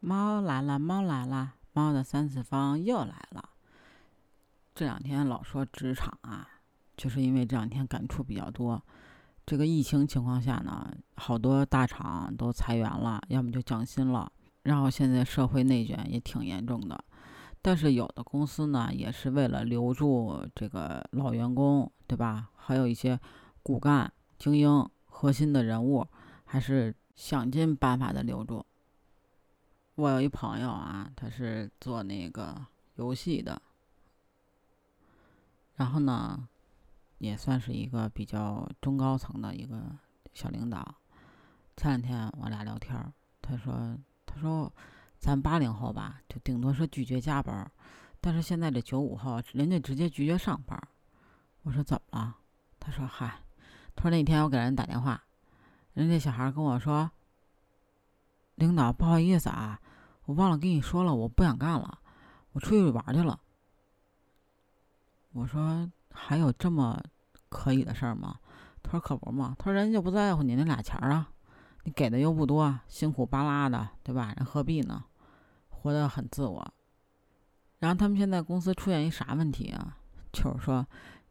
[0.00, 3.48] 猫来了，猫来了，猫的三次方又来了。
[4.74, 6.48] 这两天老说职场啊，
[6.96, 8.80] 就是因为这两天感触比较多。
[9.44, 14.30] 这个疫情情况下呢，好多大厂都裁员了，要么就降薪了，
[14.62, 17.02] 然后现在社会内卷也挺严重的。
[17.60, 22.50] 但是有的公司呢，也是为了留住这个老员工，对吧？
[22.54, 23.18] 还有一些
[23.64, 26.06] 骨干、精英、核心的人物，
[26.44, 28.64] 还是想尽办法的留住。
[29.98, 32.64] 我有一朋友啊，他是做那个
[32.94, 33.60] 游戏的，
[35.74, 36.48] 然后呢，
[37.18, 39.90] 也算是一个比较中高层的一个
[40.34, 40.94] 小领导。
[41.76, 44.72] 前两天我俩聊天，他说：“他说
[45.18, 47.68] 咱八零后吧，就顶多是拒绝加班，
[48.20, 50.80] 但是现在这九五后，人家直接拒绝上班。”
[51.62, 52.36] 我说：“怎么了？”
[52.78, 53.42] 他说：“嗨，
[53.96, 55.24] 他说那天我给人打电话，
[55.94, 57.10] 人家小孩跟我说，
[58.54, 59.80] 领导不好意思啊。”
[60.28, 62.00] 我忘了跟你说了，我不想干了，
[62.52, 63.40] 我出去玩去了。
[65.32, 67.02] 我说还有这么
[67.48, 68.38] 可以的事儿吗？
[68.82, 69.56] 他说可不嘛。
[69.58, 71.30] 他说人家就不在乎你那俩钱儿啊，
[71.84, 74.34] 你给的又不多，辛苦巴拉的，对吧？
[74.36, 75.02] 人何必呢？
[75.70, 76.74] 活得很自我。
[77.78, 79.96] 然后他们现在公司出现一啥问题啊？
[80.30, 80.86] 就是说，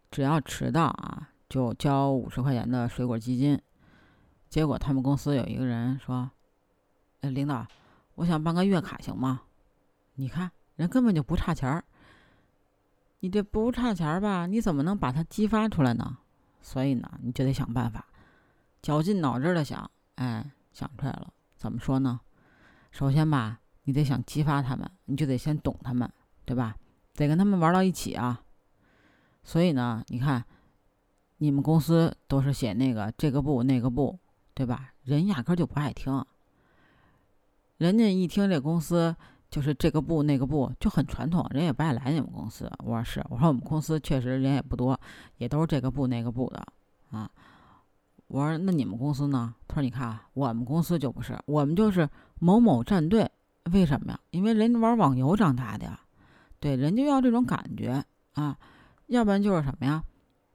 [0.10, 3.62] 只要迟到啊，就交五十块钱的水果基金。
[4.50, 6.32] 结果他们公司有一个人说
[7.22, 7.64] ：“哎，领导。”
[8.18, 9.42] 我想办个月卡行吗？
[10.16, 11.84] 你看人根本就不差钱儿，
[13.20, 14.48] 你这不差钱儿吧？
[14.48, 16.18] 你怎么能把它激发出来呢？
[16.60, 18.08] 所以呢，你就得想办法，
[18.82, 21.32] 绞尽脑汁的想，哎，想出来了。
[21.56, 22.20] 怎么说呢？
[22.90, 26.12] 首先吧，你得想激发他们，你就得先懂他们，
[26.44, 26.76] 对吧？
[27.14, 28.42] 得跟他们玩到一起啊。
[29.44, 30.44] 所以呢，你看，
[31.38, 34.18] 你们公司都是写那个这个不那个不，
[34.56, 34.94] 对吧？
[35.04, 36.26] 人压根就不爱听。
[37.78, 39.16] 人家一听这公司
[39.50, 42.70] 就是这个部那个部就很传统，人也不爱来你们公司。
[42.80, 45.00] 我说是，我说我们公司确实人也不多，
[45.38, 46.66] 也都是这个部那个部的
[47.12, 47.30] 啊。
[48.28, 49.54] 我说那你们公司呢？
[49.68, 53.30] 他说你看我们公司就不是，我们就是某某战队。
[53.74, 54.20] 为什么呀？
[54.32, 56.00] 因为人家玩网游长大的呀，
[56.60, 58.58] 对，人就要这种感觉啊。
[59.08, 60.04] 要不然就是什么呀？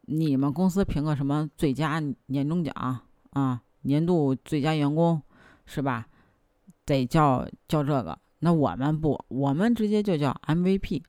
[0.02, 3.00] 你们公司评个什么最佳年终奖
[3.30, 5.22] 啊，年度最佳员工
[5.66, 6.06] 是吧？
[6.84, 11.02] 得叫叫这个，那我们不，我们直接就叫 MVP。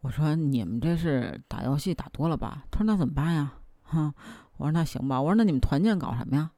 [0.00, 2.64] 我说你们这是打游戏打多了吧？
[2.70, 3.52] 他说那怎么办呀？
[3.82, 4.14] 哈，
[4.56, 5.20] 我说那行吧。
[5.20, 6.50] 我说那你们团建搞什么呀？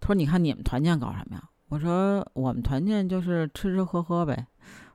[0.00, 1.48] 他说你看你们团建搞什么呀？
[1.68, 4.46] 我说我们团建就是吃吃喝喝呗。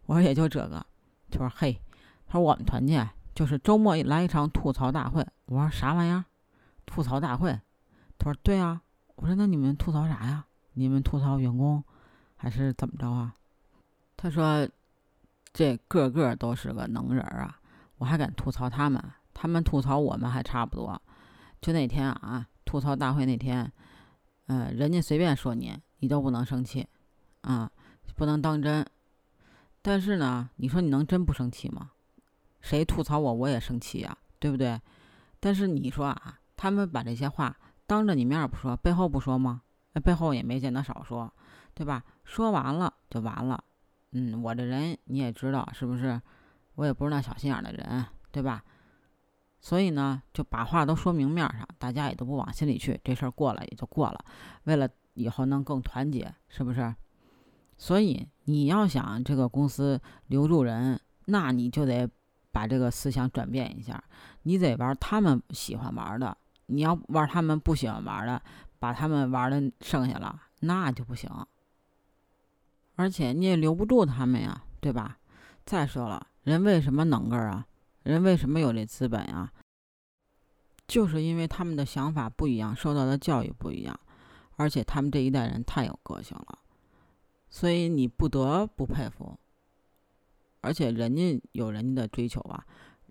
[0.05, 0.85] 我说也就这个。
[1.29, 1.79] 他说嘿，
[2.25, 5.25] 他说我们团建就是周末来一场吐槽大会。
[5.45, 6.25] 我说啥玩意儿？
[6.85, 7.59] 吐槽大会？
[8.17, 8.81] 他说对啊。
[9.15, 10.45] 我说那你们吐槽啥呀？
[10.73, 11.83] 你们吐槽员工？
[12.41, 13.35] 还是怎么着啊？
[14.17, 14.67] 他说
[15.53, 17.59] ：“这个个都是个能人啊，
[17.99, 18.99] 我还敢吐槽他们，
[19.31, 20.99] 他们吐槽我们还差不多。
[21.61, 23.71] 就那天啊，吐槽大会那天，
[24.47, 26.87] 嗯，人家随便说你，你都不能生气
[27.41, 27.71] 啊，
[28.15, 28.83] 不能当真。
[29.83, 31.91] 但是呢，你说你能真不生气吗？
[32.59, 34.81] 谁吐槽我，我也生气呀，对不对？
[35.39, 39.61] 但是你说啊，他们把这些话当着你面不说，背后不说吗？
[39.93, 41.31] 那背后也没见他少说。”
[41.73, 42.03] 对吧？
[42.23, 43.63] 说完了就完了。
[44.11, 46.21] 嗯，我这人你也知道是不是？
[46.75, 48.63] 我也不是那小心眼的人，对吧？
[49.59, 52.99] 所以呢，就把话都说明面上，大家也都不往心里去。
[53.03, 54.25] 这事儿过了也就过了。
[54.63, 56.95] 为了以后能更团结，是不是？
[57.77, 62.09] 所以你要想这个公司留住人，那你就得
[62.51, 64.03] 把这个思想转变一下。
[64.43, 68.41] 你得玩他们喜欢玩的，你要玩他们不喜欢玩的，
[68.79, 71.29] 把他们玩的剩下了，那就不行。
[73.01, 75.17] 而且你也留不住他们呀，对吧？
[75.65, 77.65] 再说了，人为什么能个儿啊？
[78.03, 79.51] 人为什么有这资本呀？
[80.87, 83.99] 就是因为他们的想法不一样，受到的教育不一样，
[84.55, 86.59] 而且他们这一代人太有个性了，
[87.49, 89.35] 所以你不得不佩服。
[90.61, 92.63] 而且人家有人家的追求啊，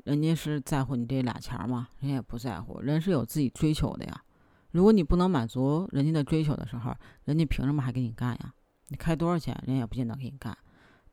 [0.04, 1.88] 人家是在乎你这俩钱吗？
[1.98, 4.22] 人家也不在乎，人是有自己追求的呀。
[4.70, 6.94] 如果你不能满足人家的追求的时候，
[7.24, 8.54] 人家凭什么还给你干呀？
[8.90, 10.56] 你开多少钱，人也不见得给你干，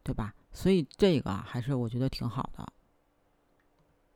[0.02, 0.34] 对吧？
[0.52, 2.68] 所以这个还是我觉得挺好的。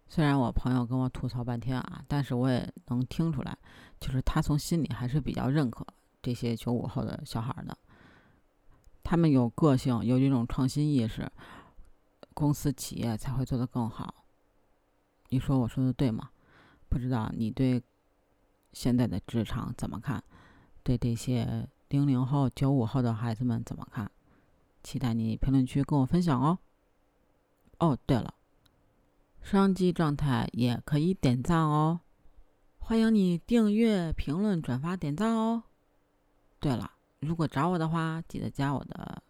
[0.09, 3.55] 虽然我朋友跟我吐槽半天啊，但是我也能听出来，
[3.99, 5.85] 就是他从心里还是比较认可
[6.23, 7.77] 这些九五后的小孩的。
[9.03, 11.31] 他们有个性，有这种创新意识，
[12.33, 14.25] 公司企业才会做得更好。
[15.29, 16.31] 你说我说的对吗？
[16.89, 17.79] 不知道你对
[18.73, 20.23] 现在的职场怎么看？
[20.81, 21.69] 对这些？
[21.91, 24.09] 零零后、九五后的孩子们怎么看？
[24.81, 26.57] 期待你评论区跟我分享哦。
[27.79, 28.33] 哦，对了，
[29.41, 31.99] 双击状态也可以点赞哦，
[32.79, 35.63] 欢迎你订阅、评论、转发、点赞哦。
[36.59, 39.21] 对了，如果找我的话，记得加我的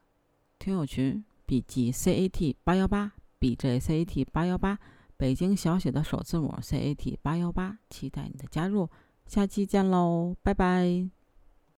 [0.60, 4.78] 听友群：bg cat 八幺八，bj cat 八幺八，
[5.18, 8.90] 北京小写的首字母 cat 八幺八，期待你的加入，
[9.26, 11.21] 下期见喽，拜拜。